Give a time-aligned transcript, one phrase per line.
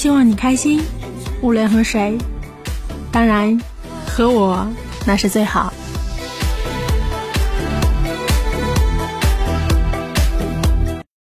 [0.00, 0.80] 希望你开心
[1.42, 2.16] 无论和谁。
[3.12, 3.60] 当然
[4.06, 4.66] 和我
[5.06, 5.70] 那是最好。